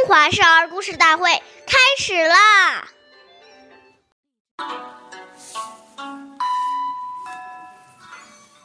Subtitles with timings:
[0.00, 1.30] 中华少儿故事大会
[1.66, 2.88] 开始啦！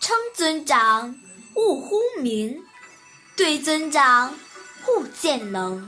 [0.00, 1.14] 称尊长，
[1.54, 2.64] 勿呼名；
[3.36, 4.34] 对尊长，
[4.86, 5.78] 勿见能。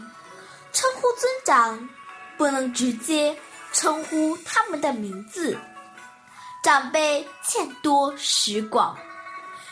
[0.75, 1.88] 称呼尊长，
[2.36, 3.34] 不能直接
[3.72, 5.59] 称呼他们的名字。
[6.62, 8.95] 长辈见多识广，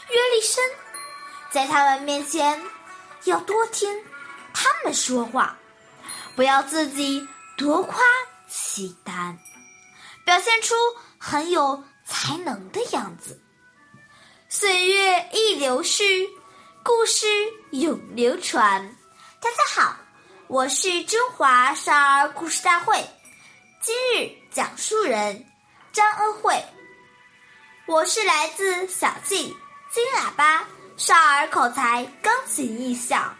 [0.08, 0.64] 阅历深，
[1.50, 2.58] 在他们面前
[3.24, 4.02] 要多听
[4.52, 5.56] 他们说话，
[6.34, 7.98] 不要自己多夸
[8.48, 9.38] 其谈，
[10.24, 10.74] 表现出
[11.18, 13.40] 很有才能的样子。
[14.48, 16.04] 岁月易流逝，
[16.82, 17.26] 故事
[17.72, 18.96] 永流传。
[19.40, 19.96] 大家好，
[20.46, 23.04] 我是中华少儿故事大会
[23.82, 25.44] 今日讲述人
[25.92, 26.64] 张恩惠。
[27.86, 29.56] 我是来自小季
[29.92, 33.34] 金喇叭少儿口才钢琴艺校。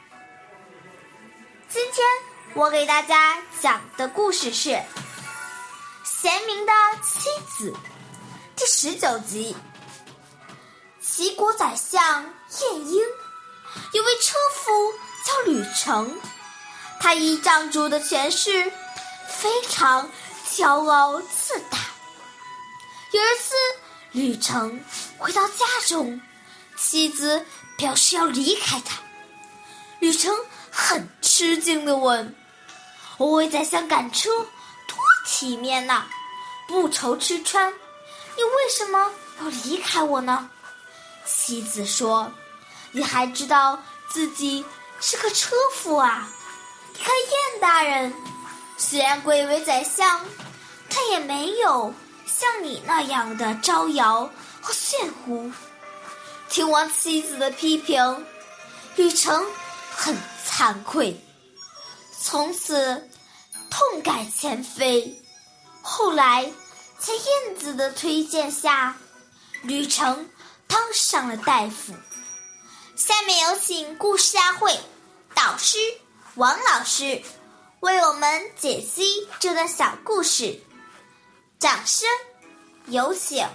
[1.70, 2.06] 今天
[2.54, 4.70] 我给大家讲的故事是
[6.02, 7.70] 《贤明的妻子》
[8.56, 9.54] 第十九集。
[10.98, 13.02] 齐国宰相晏婴
[13.92, 14.94] 有位车夫
[15.26, 16.18] 叫吕程，
[17.00, 18.72] 他依仗主的权势，
[19.28, 20.10] 非常
[20.50, 21.76] 骄傲自大。
[23.12, 23.54] 有一次，
[24.12, 24.82] 吕程
[25.18, 26.18] 回到家中，
[26.78, 27.44] 妻子
[27.76, 29.02] 表示要离开他。
[29.98, 30.34] 吕程
[30.80, 32.32] 很吃惊的问
[33.18, 34.30] ：“我为宰相赶车，
[34.86, 36.06] 多体面呐！
[36.68, 37.68] 不愁吃穿，
[38.36, 40.48] 你为什么要离开我呢？”
[41.26, 42.30] 妻子说
[42.92, 44.64] ：“你还知道自己
[45.00, 46.28] 是个车夫啊？
[46.92, 48.14] 你看晏大人，
[48.76, 50.24] 虽然贵为宰相，
[50.88, 51.92] 他也没有
[52.24, 55.50] 像你那样的招摇和炫乎。”
[56.48, 58.24] 听完妻子的批评，
[58.94, 59.44] 吕成
[59.94, 60.16] 很
[60.58, 61.16] 惭愧，
[62.10, 63.08] 从此
[63.70, 65.22] 痛改前非。
[65.82, 66.50] 后来，
[66.98, 68.96] 在燕子的推荐下，
[69.62, 70.28] 吕程。
[70.66, 71.94] 当上了大夫。
[72.96, 74.76] 下面有请故事大会
[75.32, 75.78] 导师
[76.34, 77.22] 王老师
[77.80, 80.60] 为我们解析这段小故事，
[81.60, 82.08] 掌声
[82.86, 83.46] 有请。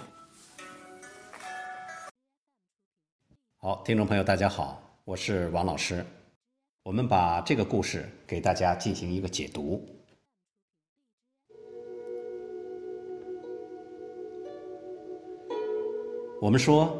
[3.58, 6.04] 好，听众朋友，大家好，我是王老师。
[6.84, 9.82] 我们把这个故事给大家进行一个解读。
[16.42, 16.94] 我们说，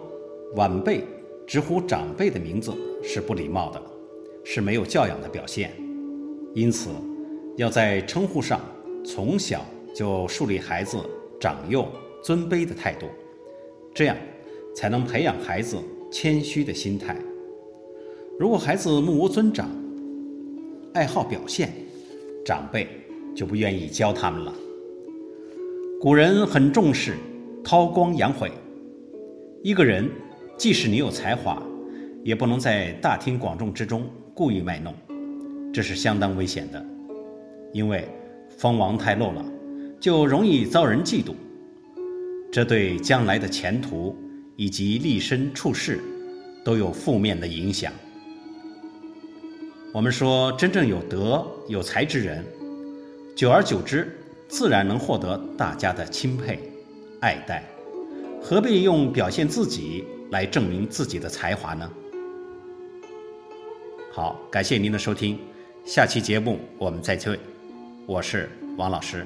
[0.57, 1.05] 晚辈
[1.47, 3.83] 直呼长辈的名字是不礼貌的，
[4.43, 5.71] 是没有教养的表现。
[6.55, 6.89] 因此，
[7.59, 8.63] 要在称呼上
[9.05, 9.63] 从小
[9.95, 10.99] 就树立孩子
[11.39, 11.87] 长幼
[12.23, 13.07] 尊卑的态度，
[13.95, 14.17] 这样
[14.75, 15.77] 才能培养孩子
[16.11, 17.15] 谦虚的心态。
[18.37, 19.71] 如果孩子目无尊长，
[20.93, 21.73] 爱好表现，
[22.45, 22.89] 长辈
[23.33, 24.53] 就不愿意教他们了。
[26.01, 27.15] 古人很重视
[27.63, 28.51] 韬光养晦。
[29.63, 30.11] 一个人，
[30.59, 31.63] 即使你有才华，
[32.25, 34.93] 也不能在大庭广众之中故意卖弄，
[35.73, 36.85] 这是相当危险的。
[37.73, 38.09] 因为
[38.59, 39.45] 锋芒太露了，
[40.01, 41.35] 就容易遭人嫉妒，
[42.51, 44.17] 这对将来的前途
[44.57, 46.01] 以及立身处世
[46.65, 47.93] 都有负面的影响。
[49.95, 52.45] 我们说，真正有德有才之人，
[53.37, 54.13] 久而久之，
[54.49, 56.59] 自然能获得大家的钦佩、
[57.21, 57.65] 爱戴。
[58.43, 61.89] 何必用表现自己来证明自己的才华呢？
[64.13, 65.39] 好，感谢您的收听，
[65.85, 67.39] 下期节目我们再会，
[68.05, 69.25] 我是王老师。